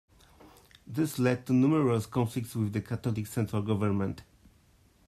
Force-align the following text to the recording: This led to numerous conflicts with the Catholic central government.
This 0.87 1.19
led 1.19 1.45
to 1.45 1.53
numerous 1.53 2.07
conflicts 2.07 2.55
with 2.55 2.73
the 2.73 2.81
Catholic 2.81 3.27
central 3.27 3.61
government. 3.61 4.23